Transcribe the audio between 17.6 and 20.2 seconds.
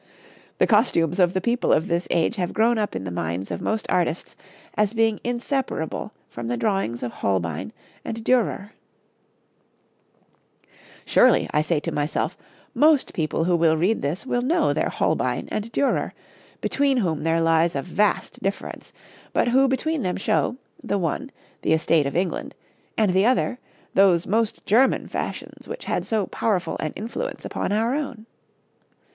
a vast difference, but who between them